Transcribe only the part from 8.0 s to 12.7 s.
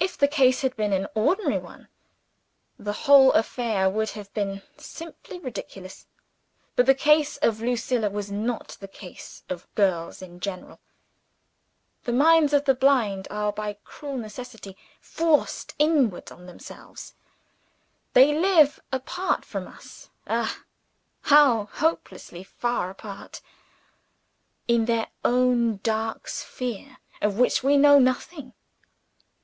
was not the case of girls in general. The minds of